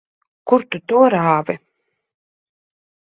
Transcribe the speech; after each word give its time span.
Kur 0.51 0.63
tu 0.71 0.79
to 0.91 1.03
rāvi? 1.15 1.57